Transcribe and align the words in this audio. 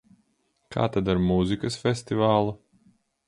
Kā 0.75 0.85
tad 0.95 1.11
ar 1.13 1.21
mūzikas 1.27 1.79
festivālu? 1.83 2.57